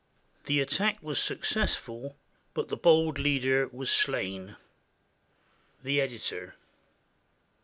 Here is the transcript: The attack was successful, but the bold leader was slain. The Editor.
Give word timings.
The 0.45 0.59
attack 0.61 0.97
was 1.03 1.21
successful, 1.21 2.17
but 2.55 2.69
the 2.69 2.75
bold 2.75 3.19
leader 3.19 3.67
was 3.71 3.91
slain. 3.91 4.55
The 5.83 6.01
Editor. 6.01 6.55